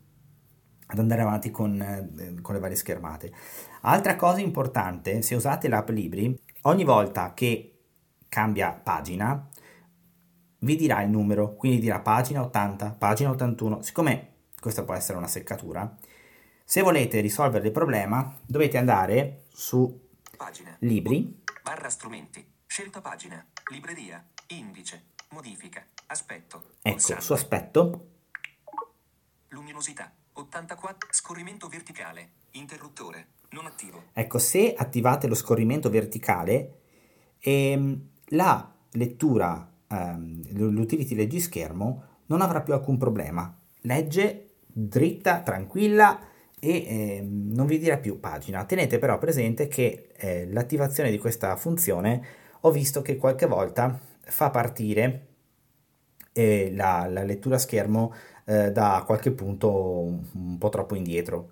ad 0.88 0.98
andare 0.98 1.22
avanti 1.22 1.50
con, 1.50 1.80
eh, 1.80 2.40
con 2.40 2.54
le 2.54 2.60
varie 2.60 2.76
schermate. 2.76 3.32
Altra 3.82 4.16
cosa 4.16 4.40
importante, 4.40 5.22
se 5.22 5.34
usate 5.34 5.68
l'app 5.68 5.88
Libri, 5.90 6.36
ogni 6.62 6.84
volta 6.84 7.34
che 7.34 7.78
cambia 8.28 8.72
pagina, 8.72 9.48
vi 10.60 10.76
dirà 10.76 11.02
il 11.02 11.10
numero, 11.10 11.54
quindi 11.54 11.78
dirà 11.78 12.00
pagina 12.00 12.42
80, 12.42 12.92
pagina 12.92 13.30
81. 13.30 13.82
Siccome 13.82 14.32
questa 14.60 14.82
può 14.82 14.94
essere 14.94 15.18
una 15.18 15.28
seccatura, 15.28 15.96
se 16.64 16.82
volete 16.82 17.20
risolvere 17.20 17.66
il 17.66 17.72
problema 17.72 18.36
dovete 18.44 18.76
andare 18.76 19.44
su 19.52 20.06
Pagina. 20.36 20.76
libri, 20.80 21.42
Barra 21.62 21.88
strumenti. 21.88 22.44
Scelta 22.66 23.00
pagina. 23.00 23.44
Libreria. 23.70 24.22
Indice. 24.48 25.04
Modifica. 25.30 25.84
Aspetto. 26.06 26.76
ecco, 26.82 27.20
su 27.20 27.32
aspetto, 27.32 28.08
Luminosità. 29.48 30.12
84. 30.40 31.08
Scorrimento 31.10 31.68
verticale. 31.68 32.30
Interruttore. 32.52 33.26
Non 33.50 33.64
attivo. 33.64 34.04
ecco, 34.12 34.38
se 34.38 34.74
attivate 34.76 35.26
lo 35.26 35.34
scorrimento 35.34 35.88
verticale, 35.88 36.80
ehm, 37.38 38.08
la 38.26 38.74
lettura, 38.92 39.72
ehm, 39.88 40.48
l'utility 40.52 41.14
leggischermo 41.14 42.04
non 42.26 42.42
avrà 42.42 42.60
più 42.60 42.74
alcun 42.74 42.98
problema. 42.98 43.56
Legge 43.82 44.50
dritta, 44.66 45.40
tranquilla 45.40 46.20
e 46.60 46.84
ehm, 46.86 47.52
non 47.54 47.66
vi 47.66 47.78
dirà 47.78 47.96
più 47.96 48.20
pagina. 48.20 48.64
Tenete 48.66 48.98
però 48.98 49.16
presente 49.16 49.66
che 49.66 50.10
eh, 50.14 50.46
l'attivazione 50.50 51.10
di 51.10 51.18
questa 51.18 51.56
funzione 51.56 52.26
ho 52.60 52.70
visto 52.70 53.00
che 53.00 53.16
qualche 53.16 53.46
volta 53.46 53.98
fa 54.20 54.50
partire 54.50 55.26
eh, 56.32 56.70
la, 56.74 57.08
la 57.08 57.22
lettura 57.22 57.56
schermo 57.56 58.12
eh, 58.48 58.72
da 58.72 59.02
qualche 59.06 59.30
punto 59.30 59.70
un, 60.00 60.24
un 60.32 60.58
po' 60.58 60.70
troppo 60.70 60.94
indietro. 60.94 61.50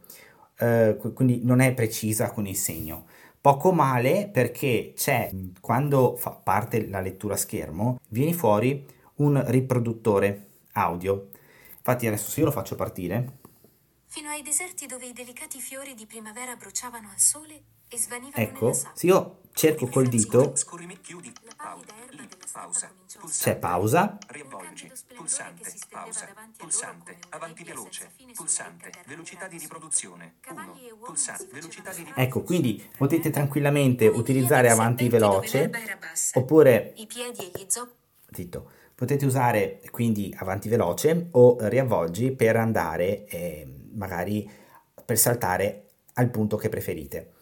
Eh, 0.58 0.96
qu- 0.98 1.12
quindi 1.12 1.40
non 1.44 1.60
è 1.60 1.74
precisa 1.74 2.30
con 2.30 2.46
il 2.46 2.56
segno. 2.56 3.06
Poco 3.40 3.72
male 3.72 4.28
perché 4.32 4.92
c'è, 4.96 5.30
quando 5.60 6.16
fa 6.16 6.30
parte 6.30 6.88
la 6.88 7.00
lettura 7.00 7.36
schermo, 7.36 8.00
viene 8.08 8.32
fuori 8.32 8.84
un 9.16 9.42
riproduttore 9.46 10.46
audio. 10.72 11.28
Infatti 11.76 12.06
adesso 12.06 12.30
se 12.30 12.40
io 12.40 12.46
lo 12.46 12.52
faccio 12.52 12.74
partire, 12.74 13.44
Fino 14.08 14.30
ai 14.30 14.40
deserti 14.40 14.86
dove 14.86 15.04
i 15.04 15.12
delicati 15.12 15.60
fiori 15.60 15.92
di 15.94 16.06
primavera 16.06 16.56
bruciavano 16.56 17.10
al 17.10 17.18
sole 17.18 17.62
ecco, 18.32 18.72
se 18.72 19.06
io 19.06 19.40
cerco 19.52 19.86
col 19.86 20.06
dito, 20.06 20.52
c'è 23.28 23.56
pausa, 23.56 24.18
Riavvolgi. 24.28 24.90
Pulsante. 25.14 25.72
Pausa. 25.90 26.28
Pulsante. 26.56 27.16
Avanti 27.30 27.64
veloce. 27.64 28.12
Pulsante. 28.34 28.90
Velocità 29.06 29.48
di 29.48 29.58
riproduzione. 29.58 30.24
1. 30.24 30.32
Cavalli 30.40 30.86
e 30.86 30.90
uomini 30.90 30.98
Pulsante. 31.04 31.46
Velocità 31.50 31.90
di 31.90 31.96
facevano 31.96 32.16
ecco, 32.16 32.42
quindi 32.42 32.88
potete 32.96 33.30
tranquillamente 33.30 34.06
utilizzare 34.06 34.70
avanti 34.70 35.08
veloce 35.08 35.70
oppure 36.34 36.92
I 36.96 37.06
piedi 37.06 37.38
e 37.40 37.50
gli 37.54 37.64
zoccoli 37.68 38.04
zitto, 38.32 38.70
potete 38.94 39.24
usare 39.24 39.80
quindi 39.90 40.34
avanti 40.38 40.68
veloce 40.68 41.28
o 41.32 41.56
riavvolgi 41.60 42.32
per 42.32 42.56
andare 42.56 43.26
eh, 43.26 43.66
magari 43.94 44.48
per 45.04 45.18
saltare 45.18 45.84
al 46.14 46.30
punto 46.30 46.56
che 46.56 46.68
preferite. 46.68 47.34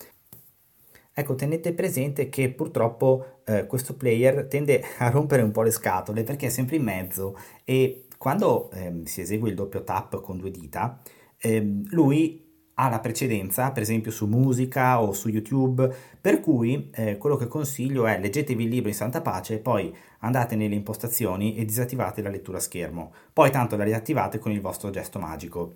Ecco, 1.17 1.37
tenete 1.37 1.73
presente 1.73 2.29
che 2.29 2.51
purtroppo 2.51 3.43
eh, 3.45 3.67
questo 3.67 3.95
player 3.95 4.47
tende 4.49 4.83
a 4.99 5.11
rompere 5.11 5.43
un 5.43 5.53
po' 5.53 5.63
le 5.63 5.71
scatole 5.71 6.25
perché 6.25 6.47
è 6.47 6.51
sempre 6.51 6.75
in 6.75 6.83
mezzo 6.83 7.39
e 7.65 8.07
quando 8.19 8.69
ehm, 8.73 9.05
si 9.05 9.21
esegue 9.21 9.49
il 9.49 9.55
doppio 9.55 9.85
tap 9.85 10.21
con 10.21 10.39
due 10.39 10.51
dita, 10.51 11.01
ehm, 11.39 11.85
lui 11.91 12.43
ha 12.75 12.89
la 12.89 12.99
precedenza, 12.99 13.71
per 13.71 13.83
esempio 13.83 14.11
su 14.11 14.27
musica 14.27 15.01
o 15.01 15.13
su 15.13 15.29
YouTube, 15.29 15.89
per 16.21 16.41
cui 16.41 16.91
eh, 16.93 17.17
quello 17.17 17.37
che 17.37 17.47
consiglio 17.47 18.07
è 18.07 18.19
leggetevi 18.19 18.65
il 18.65 18.71
libro 18.71 18.89
in 18.89 18.95
santa 18.97 19.21
pace, 19.21 19.59
poi 19.59 19.95
andate 20.21 20.57
nelle 20.57 20.75
impostazioni 20.75 21.55
e 21.57 21.65
disattivate 21.65 22.23
la 22.23 22.31
lettura 22.31 22.59
a 22.59 22.61
schermo, 22.61 23.13
poi 23.33 23.51
tanto 23.53 23.77
la 23.77 23.85
riattivate 23.85 24.39
con 24.41 24.51
il 24.51 24.61
vostro 24.61 24.91
gesto 24.91 25.21
magico. 25.21 25.75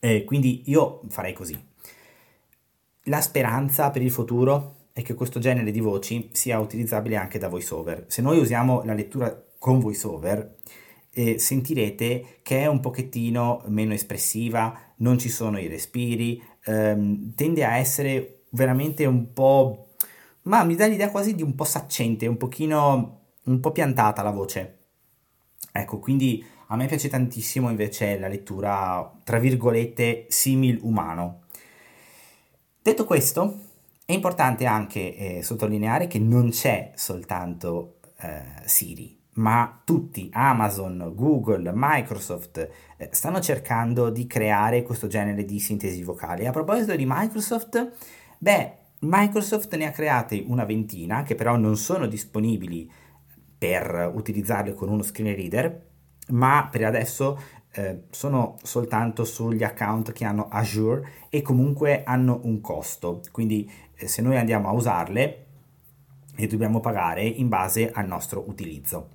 Eh, 0.00 0.24
quindi 0.24 0.62
io 0.66 1.02
farei 1.08 1.32
così. 1.32 1.72
La 3.08 3.20
speranza 3.20 3.90
per 3.90 4.00
il 4.00 4.10
futuro 4.10 4.88
è 4.94 5.02
che 5.02 5.12
questo 5.12 5.38
genere 5.38 5.70
di 5.70 5.80
voci 5.80 6.30
sia 6.32 6.58
utilizzabile 6.58 7.16
anche 7.16 7.38
da 7.38 7.48
VoiceOver. 7.48 8.06
Se 8.08 8.22
noi 8.22 8.38
usiamo 8.38 8.82
la 8.84 8.94
lettura 8.94 9.44
con 9.58 9.78
VoiceOver, 9.78 10.56
eh, 11.10 11.38
sentirete 11.38 12.38
che 12.42 12.60
è 12.60 12.66
un 12.66 12.80
pochettino 12.80 13.62
meno 13.66 13.92
espressiva, 13.92 14.94
non 14.96 15.18
ci 15.18 15.28
sono 15.28 15.58
i 15.58 15.66
respiri, 15.66 16.42
ehm, 16.64 17.34
tende 17.34 17.64
a 17.64 17.76
essere 17.76 18.44
veramente 18.50 19.04
un 19.04 19.34
po'... 19.34 19.88
ma 20.42 20.64
mi 20.64 20.74
dà 20.74 20.86
l'idea 20.86 21.10
quasi 21.10 21.34
di 21.34 21.42
un 21.42 21.54
po' 21.54 21.64
saccente, 21.64 22.26
un 22.26 22.38
pochino... 22.38 23.20
un 23.44 23.60
po' 23.60 23.72
piantata 23.72 24.22
la 24.22 24.30
voce. 24.30 24.78
Ecco, 25.72 25.98
quindi 25.98 26.42
a 26.68 26.76
me 26.76 26.86
piace 26.86 27.08
tantissimo 27.10 27.68
invece 27.68 28.18
la 28.18 28.28
lettura, 28.28 29.12
tra 29.24 29.38
virgolette, 29.38 30.24
simil 30.28 30.78
umano. 30.82 31.43
Detto 32.84 33.06
questo, 33.06 33.60
È 34.04 34.12
importante 34.12 34.66
anche 34.66 35.16
eh, 35.16 35.42
sottolineare 35.42 36.06
che 36.06 36.18
non 36.18 36.50
c'è 36.50 36.92
soltanto 36.94 38.00
eh, 38.20 38.42
Siri, 38.66 39.18
ma 39.36 39.80
tutti, 39.82 40.28
Amazon, 40.30 41.12
Google, 41.14 41.72
Microsoft, 41.74 42.68
eh, 42.98 43.08
stanno 43.10 43.40
cercando 43.40 44.10
di 44.10 44.26
creare 44.26 44.82
questo 44.82 45.06
genere 45.06 45.46
di 45.46 45.58
sintesi 45.58 46.02
vocali. 46.02 46.44
A 46.44 46.50
proposito 46.50 46.94
di 46.94 47.06
Microsoft, 47.08 47.92
beh, 48.36 48.72
Microsoft 48.98 49.74
ne 49.76 49.86
ha 49.86 49.90
create 49.90 50.44
una 50.46 50.66
ventina 50.66 51.22
che 51.22 51.34
però 51.34 51.56
non 51.56 51.78
sono 51.78 52.06
disponibili 52.06 52.92
per 53.56 54.12
utilizzarle 54.14 54.74
con 54.74 54.90
uno 54.90 55.02
screen 55.02 55.34
reader, 55.34 55.86
ma 56.32 56.68
per 56.70 56.84
adesso 56.84 57.38
eh, 57.74 58.04
sono 58.10 58.56
soltanto 58.62 59.24
sugli 59.24 59.64
account 59.64 60.12
che 60.12 60.24
hanno 60.24 60.48
Azure 60.48 61.08
e 61.28 61.42
comunque 61.42 62.04
hanno 62.04 62.40
un 62.44 62.60
costo. 62.60 63.20
Quindi 63.32 63.70
eh, 63.96 64.06
se 64.06 64.22
noi 64.22 64.36
andiamo 64.36 64.68
a 64.68 64.72
usarle, 64.72 65.44
le 66.36 66.46
dobbiamo 66.46 66.80
pagare 66.80 67.24
in 67.24 67.48
base 67.48 67.90
al 67.90 68.06
nostro 68.06 68.44
utilizzo. 68.46 69.08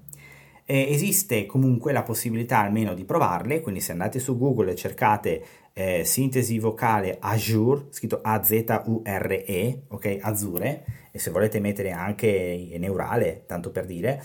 Eh, 0.65 0.87
esiste 0.91 1.45
comunque 1.45 1.91
la 1.91 2.03
possibilità 2.03 2.59
almeno 2.59 2.93
di 2.93 3.05
provarle, 3.05 3.61
quindi 3.61 3.81
se 3.81 3.93
andate 3.93 4.19
su 4.19 4.37
Google 4.37 4.71
e 4.71 4.75
cercate 4.75 5.43
eh, 5.73 6.03
sintesi 6.03 6.59
vocale 6.59 7.17
Azure, 7.19 7.85
scritto 7.89 8.19
A-Z-U-R-E, 8.21 9.83
ok, 9.87 10.17
Azure, 10.21 10.85
e 11.11 11.17
se 11.17 11.31
volete 11.31 11.59
mettere 11.59 11.91
anche 11.91 12.75
neurale, 12.77 13.43
tanto 13.47 13.71
per 13.71 13.85
dire, 13.85 14.23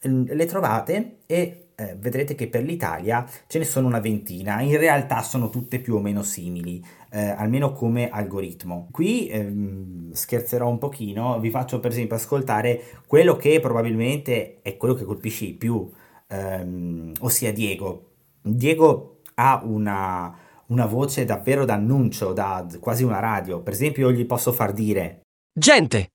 le 0.00 0.44
trovate 0.46 1.18
e 1.26 1.65
eh, 1.76 1.94
vedrete 1.98 2.34
che 2.34 2.48
per 2.48 2.62
l'Italia 2.62 3.28
ce 3.46 3.58
ne 3.58 3.64
sono 3.64 3.86
una 3.86 4.00
ventina, 4.00 4.60
in 4.62 4.78
realtà 4.78 5.22
sono 5.22 5.50
tutte 5.50 5.78
più 5.78 5.96
o 5.96 6.00
meno 6.00 6.22
simili, 6.22 6.82
eh, 7.10 7.28
almeno 7.28 7.72
come 7.72 8.08
algoritmo. 8.08 8.88
Qui 8.90 9.28
ehm, 9.28 10.12
scherzerò 10.12 10.68
un 10.68 10.78
pochino, 10.78 11.38
vi 11.38 11.50
faccio 11.50 11.78
per 11.78 11.90
esempio 11.90 12.16
ascoltare 12.16 13.02
quello 13.06 13.36
che 13.36 13.60
probabilmente 13.60 14.60
è 14.62 14.76
quello 14.76 14.94
che 14.94 15.04
colpisce 15.04 15.44
di 15.44 15.54
più, 15.54 15.88
ehm, 16.28 17.12
ossia 17.20 17.52
Diego. 17.52 18.12
Diego 18.40 19.20
ha 19.34 19.60
una, 19.62 20.34
una 20.68 20.86
voce 20.86 21.24
davvero 21.26 21.64
d'annuncio, 21.64 22.32
da 22.32 22.66
quasi 22.80 23.04
una 23.04 23.20
radio. 23.20 23.60
Per 23.60 23.72
esempio, 23.74 24.08
io 24.08 24.16
gli 24.16 24.24
posso 24.24 24.52
far 24.52 24.72
dire: 24.72 25.20
Gente, 25.52 26.08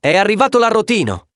è 0.00 0.16
arrivato 0.16 0.58
l'arrotino. 0.58 1.26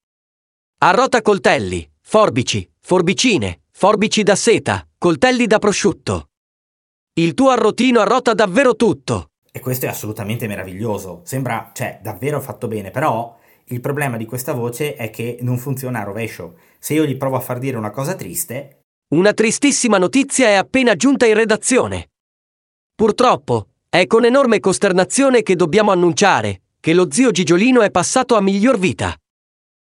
Arrota 0.78 1.22
coltelli, 1.22 1.88
forbici, 2.00 2.68
forbicine, 2.86 3.62
forbici 3.70 4.22
da 4.22 4.36
seta, 4.36 4.86
coltelli 4.98 5.46
da 5.46 5.58
prosciutto. 5.58 6.28
Il 7.14 7.32
tuo 7.32 7.48
arrotino 7.48 8.00
arrota 8.00 8.34
davvero 8.34 8.76
tutto. 8.76 9.30
E 9.50 9.58
questo 9.60 9.86
è 9.86 9.88
assolutamente 9.88 10.46
meraviglioso. 10.46 11.22
Sembra, 11.24 11.70
cioè, 11.72 11.98
davvero 12.02 12.42
fatto 12.42 12.68
bene, 12.68 12.90
però 12.90 13.38
il 13.68 13.80
problema 13.80 14.18
di 14.18 14.26
questa 14.26 14.52
voce 14.52 14.96
è 14.96 15.08
che 15.08 15.38
non 15.40 15.56
funziona 15.56 16.00
a 16.00 16.04
rovescio. 16.04 16.58
Se 16.78 16.92
io 16.92 17.06
gli 17.06 17.16
provo 17.16 17.36
a 17.36 17.40
far 17.40 17.58
dire 17.58 17.78
una 17.78 17.90
cosa 17.90 18.14
triste... 18.14 18.80
Una 19.14 19.32
tristissima 19.32 19.96
notizia 19.96 20.48
è 20.48 20.54
appena 20.54 20.94
giunta 20.94 21.24
in 21.24 21.34
redazione. 21.34 22.10
Purtroppo, 22.94 23.68
è 23.88 24.06
con 24.06 24.26
enorme 24.26 24.60
costernazione 24.60 25.42
che 25.42 25.56
dobbiamo 25.56 25.90
annunciare 25.90 26.60
che 26.80 26.92
lo 26.92 27.10
zio 27.10 27.30
Gigiolino 27.30 27.80
è 27.80 27.90
passato 27.90 28.36
a 28.36 28.42
miglior 28.42 28.78
vita. 28.78 29.16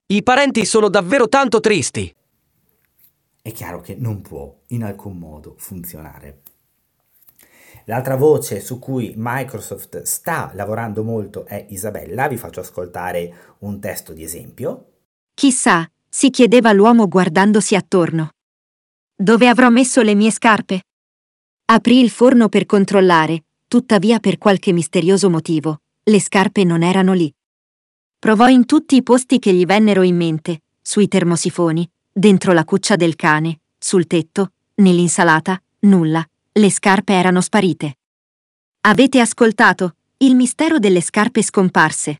I 0.09 0.23
parenti 0.23 0.67
sono 0.67 0.91
davvero 0.91 1.29
tanto 1.29 1.61
tristi. 1.61 2.15
È 3.47 3.53
chiaro 3.53 3.83
che 3.83 3.95
non 3.95 4.23
può 4.23 4.59
in 4.69 4.85
alcun 4.85 5.19
modo 5.19 5.55
funzionare. 5.59 6.41
L'altra 7.85 8.17
voce 8.17 8.59
su 8.61 8.79
cui 8.79 9.13
Microsoft 9.15 10.01
sta 10.01 10.51
lavorando 10.55 11.05
molto 11.05 11.45
è 11.45 11.67
Isabella, 11.69 12.27
vi 12.27 12.39
faccio 12.39 12.61
ascoltare 12.61 13.57
un 13.59 13.81
testo 13.81 14.15
di 14.15 14.23
esempio. 14.23 14.93
Chissà, 15.35 15.87
si 16.09 16.31
chiedeva 16.31 16.73
l'uomo 16.73 17.07
guardandosi 17.07 17.75
attorno. 17.75 18.31
Dove 19.15 19.47
avrò 19.47 19.69
messo 19.69 20.01
le 20.01 20.15
mie 20.15 20.31
scarpe? 20.31 20.85
Aprì 21.67 22.01
il 22.01 22.09
forno 22.09 22.49
per 22.49 22.65
controllare, 22.65 23.45
tuttavia 23.69 24.21
per 24.21 24.39
qualche 24.39 24.73
misterioso 24.73 25.29
motivo, 25.29 25.81
le 26.05 26.19
scarpe 26.19 26.65
non 26.65 26.83
erano 26.83 27.13
lì. 27.13 27.31
Provò 28.19 28.49
in 28.49 28.65
tutti 28.65 28.97
i 28.97 29.03
posti 29.03 29.39
che 29.39 29.53
gli 29.53 29.67
vennero 29.67 30.01
in 30.01 30.17
mente, 30.17 30.63
sui 30.81 31.09
termosifoni, 31.09 31.87
dentro 32.17 32.53
la 32.53 32.65
cuccia 32.65 32.95
del 32.95 33.17
cane, 33.17 33.59
sul 33.77 34.07
tetto, 34.07 34.53
nell'insalata, 34.77 35.61
nulla, 35.81 36.25
le 36.53 36.71
scarpe 36.71 37.13
erano 37.13 37.41
sparite. 37.41 37.97
Avete 38.83 39.19
ascoltato? 39.19 39.97
Il 40.19 40.37
mistero 40.37 40.79
delle 40.79 41.01
scarpe 41.01 41.43
scomparse. 41.43 42.19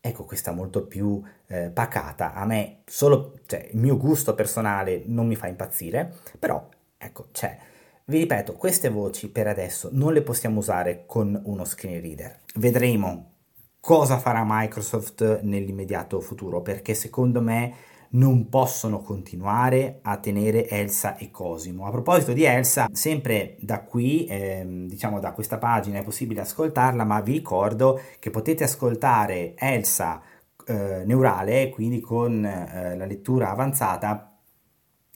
Ecco, 0.00 0.24
questa 0.24 0.50
molto 0.50 0.84
più 0.84 1.22
eh, 1.46 1.70
pacata. 1.70 2.34
A 2.34 2.44
me 2.44 2.80
solo, 2.86 3.38
cioè, 3.46 3.68
il 3.72 3.78
mio 3.78 3.96
gusto 3.96 4.34
personale 4.34 5.04
non 5.06 5.28
mi 5.28 5.36
fa 5.36 5.46
impazzire, 5.46 6.16
però, 6.38 6.68
ecco, 6.96 7.28
c'è. 7.30 7.56
Vi 8.04 8.18
ripeto, 8.18 8.54
queste 8.54 8.88
voci 8.88 9.28
per 9.28 9.46
adesso 9.46 9.90
non 9.92 10.12
le 10.12 10.22
possiamo 10.22 10.58
usare 10.58 11.04
con 11.06 11.40
uno 11.44 11.64
screen 11.64 12.00
reader. 12.00 12.40
Vedremo 12.56 13.32
cosa 13.80 14.18
farà 14.18 14.42
Microsoft 14.44 15.42
nell'immediato 15.42 16.20
futuro, 16.20 16.62
perché 16.62 16.94
secondo 16.94 17.40
me 17.40 17.74
non 18.10 18.48
possono 18.48 19.00
continuare 19.00 19.98
a 20.02 20.16
tenere 20.18 20.68
Elsa 20.68 21.16
e 21.16 21.30
Cosimo. 21.30 21.86
A 21.86 21.90
proposito 21.90 22.32
di 22.32 22.44
Elsa, 22.44 22.86
sempre 22.92 23.56
da 23.60 23.82
qui, 23.82 24.26
ehm, 24.28 24.86
diciamo 24.86 25.20
da 25.20 25.32
questa 25.32 25.58
pagina 25.58 25.98
è 25.98 26.04
possibile 26.04 26.40
ascoltarla, 26.40 27.04
ma 27.04 27.20
vi 27.20 27.32
ricordo 27.32 28.00
che 28.18 28.30
potete 28.30 28.64
ascoltare 28.64 29.54
Elsa 29.56 30.22
eh, 30.66 31.02
neurale, 31.04 31.70
quindi 31.70 32.00
con 32.00 32.44
eh, 32.44 32.96
la 32.96 33.06
lettura 33.06 33.50
avanzata 33.50 34.32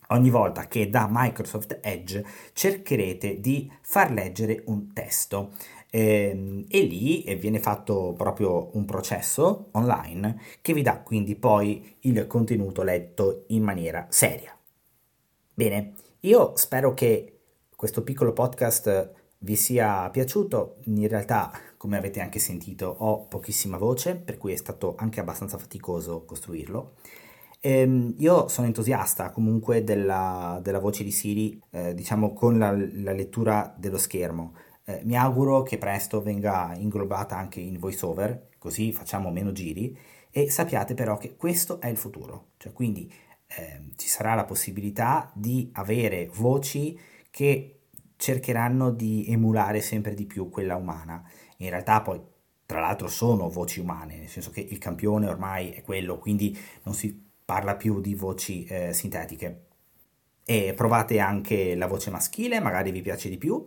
ogni 0.08 0.30
volta 0.30 0.66
che 0.66 0.90
da 0.90 1.08
Microsoft 1.10 1.78
Edge 1.82 2.24
cercherete 2.52 3.40
di 3.40 3.70
far 3.80 4.10
leggere 4.12 4.62
un 4.66 4.92
testo. 4.92 5.52
Eh, 5.94 6.64
e 6.68 6.80
lì 6.80 7.22
viene 7.38 7.58
fatto 7.58 8.14
proprio 8.16 8.70
un 8.72 8.86
processo 8.86 9.68
online 9.72 10.40
che 10.62 10.72
vi 10.72 10.80
dà 10.80 11.00
quindi 11.00 11.36
poi 11.36 11.96
il 12.00 12.26
contenuto 12.26 12.82
letto 12.82 13.44
in 13.48 13.62
maniera 13.62 14.06
seria. 14.08 14.56
Bene, 15.52 15.92
io 16.20 16.56
spero 16.56 16.94
che 16.94 17.40
questo 17.76 18.02
piccolo 18.02 18.32
podcast 18.32 19.12
vi 19.40 19.56
sia 19.56 20.08
piaciuto. 20.10 20.76
In 20.84 21.06
realtà, 21.08 21.52
come 21.76 21.98
avete 21.98 22.20
anche 22.20 22.38
sentito, 22.38 22.86
ho 22.86 23.26
pochissima 23.26 23.76
voce, 23.76 24.16
per 24.16 24.38
cui 24.38 24.52
è 24.52 24.56
stato 24.56 24.94
anche 24.96 25.20
abbastanza 25.20 25.58
faticoso 25.58 26.24
costruirlo. 26.24 26.94
Ehm, 27.60 28.14
io 28.18 28.48
sono 28.48 28.66
entusiasta 28.66 29.30
comunque 29.30 29.84
della, 29.84 30.58
della 30.62 30.80
voce 30.80 31.04
di 31.04 31.12
Siri, 31.12 31.60
eh, 31.70 31.94
diciamo 31.94 32.32
con 32.32 32.58
la, 32.58 32.72
la, 32.72 33.12
lettura 33.12 33.72
dello 33.78 33.98
schermo. 33.98 34.54
Eh, 34.84 35.00
mi 35.04 35.16
auguro 35.16 35.62
che 35.62 35.78
presto 35.78 36.20
venga 36.22 36.74
inglobata 36.76 37.36
anche 37.36 37.60
in 37.60 37.78
voiceover, 37.78 38.48
così 38.58 38.92
facciamo 38.92 39.30
meno 39.30 39.52
giri. 39.52 39.96
E 40.30 40.50
sappiate 40.50 40.94
però 40.94 41.18
che 41.18 41.36
questo 41.36 41.80
è 41.80 41.88
il 41.88 41.98
futuro, 41.98 42.52
cioè 42.56 42.72
quindi 42.72 43.12
eh, 43.48 43.90
ci 43.96 44.08
sarà 44.08 44.34
la 44.34 44.44
possibilità 44.44 45.30
di 45.34 45.70
avere 45.74 46.30
voci 46.34 46.98
che 47.30 47.80
cercheranno 48.16 48.90
di 48.90 49.26
emulare 49.28 49.80
sempre 49.80 50.14
di 50.14 50.24
più 50.24 50.48
quella 50.48 50.76
umana. 50.76 51.22
In 51.58 51.68
realtà 51.68 52.00
poi 52.00 52.20
tra 52.64 52.80
l'altro 52.80 53.08
sono 53.08 53.50
voci 53.50 53.80
umane, 53.80 54.16
nel 54.16 54.28
senso 54.28 54.50
che 54.50 54.60
il 54.60 54.78
campione 54.78 55.26
ormai 55.26 55.70
è 55.70 55.82
quello, 55.82 56.18
quindi 56.18 56.56
non 56.84 56.94
si 56.94 57.30
parla 57.44 57.76
più 57.76 58.00
di 58.00 58.14
voci 58.14 58.64
eh, 58.64 58.94
sintetiche. 58.94 59.66
E 60.44 60.72
provate 60.74 61.18
anche 61.18 61.74
la 61.74 61.86
voce 61.86 62.10
maschile, 62.10 62.60
magari 62.60 62.90
vi 62.90 63.02
piace 63.02 63.28
di 63.28 63.36
più. 63.36 63.64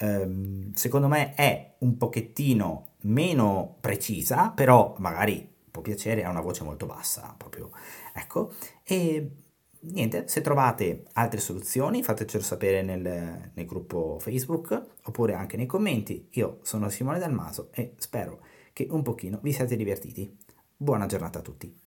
Um, 0.00 0.72
secondo 0.72 1.06
me 1.08 1.34
è 1.34 1.74
un 1.78 1.96
pochettino 1.96 2.94
meno 3.02 3.76
precisa, 3.80 4.50
però 4.50 4.94
magari 4.98 5.48
può 5.70 5.82
piacere, 5.82 6.24
ha 6.24 6.30
una 6.30 6.40
voce 6.40 6.64
molto 6.64 6.86
bassa, 6.86 7.34
proprio. 7.36 7.70
Ecco, 8.12 8.52
e 8.82 9.30
niente, 9.80 10.28
se 10.28 10.40
trovate 10.40 11.04
altre 11.12 11.40
soluzioni 11.40 12.02
fatecelo 12.02 12.42
sapere 12.42 12.82
nel, 12.82 13.50
nel 13.52 13.66
gruppo 13.66 14.18
Facebook 14.20 14.86
oppure 15.04 15.34
anche 15.34 15.56
nei 15.56 15.66
commenti. 15.66 16.28
Io 16.32 16.58
sono 16.62 16.88
Simone 16.88 17.18
Dalmaso 17.18 17.68
e 17.72 17.94
spero 17.98 18.40
che 18.72 18.86
un 18.90 19.02
pochino 19.02 19.38
vi 19.42 19.52
siate 19.52 19.76
divertiti. 19.76 20.36
Buona 20.76 21.06
giornata 21.06 21.38
a 21.38 21.42
tutti. 21.42 21.83